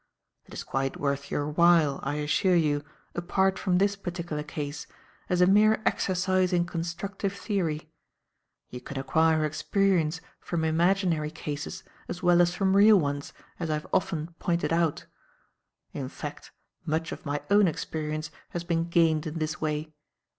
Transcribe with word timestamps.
It 0.47 0.53
is 0.55 0.63
quite 0.63 0.97
worth 0.97 1.29
your 1.29 1.47
while, 1.47 1.99
I 2.01 2.15
assure 2.15 2.55
you, 2.55 2.83
apart 3.13 3.59
from 3.59 3.77
this 3.77 3.95
particular 3.95 4.41
case, 4.41 4.87
as 5.29 5.41
a 5.41 5.45
mere 5.45 5.79
exercise 5.85 6.51
in 6.51 6.65
constructive 6.65 7.33
theory. 7.33 7.87
You 8.71 8.81
can 8.81 8.97
acquire 8.97 9.45
experience 9.45 10.19
from 10.39 10.63
imaginary 10.63 11.29
cases 11.29 11.83
as 12.07 12.23
well 12.23 12.41
as 12.41 12.55
from 12.55 12.75
real 12.75 12.99
ones, 12.99 13.31
as 13.59 13.69
I 13.69 13.75
have 13.75 13.85
often 13.93 14.33
pointed 14.39 14.73
out; 14.73 15.05
in 15.93 16.09
fact, 16.09 16.51
much 16.83 17.11
of 17.11 17.23
my 17.23 17.43
own 17.51 17.67
experience 17.67 18.31
has 18.49 18.63
been 18.63 18.85
gained 18.89 19.27
in 19.27 19.37
this 19.37 19.61
way. 19.61 19.93